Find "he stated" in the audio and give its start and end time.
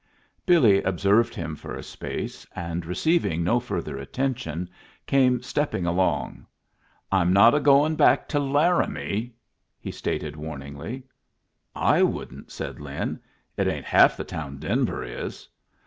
9.79-10.35